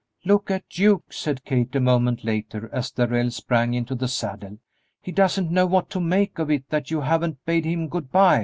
[0.25, 4.57] "Look at Duke," said Kate, a moment later, as Darrell sprang into the saddle;
[4.99, 8.39] "he doesn't know what to make of it that you haven't bade him good by."